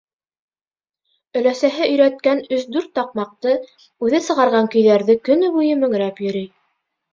[1.41, 3.55] Өләсәһе өйрәткән өс-дүрт таҡмаҡты,
[4.09, 6.53] үҙе «сығарған» көйҙәрҙе көнө буйы мөңрәп йөрөй.